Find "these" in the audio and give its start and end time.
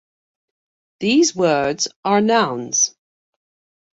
0.99-1.35